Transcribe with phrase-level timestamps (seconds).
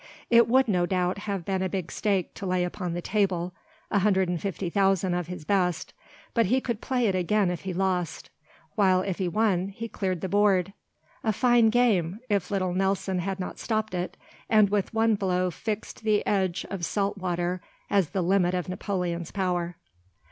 [0.31, 5.27] It would, no doubt, have been a big stake to lay upon the table—150,000 of
[5.27, 8.31] his best—but he could play again if he lost;
[8.73, 10.73] while, if he won, he cleared the board.
[11.23, 14.17] A fine game—if little Nelson had not stopped it,
[14.49, 19.29] and with one blow fixed the edge of salt water as the limit of Napoleon's
[19.29, 19.75] power.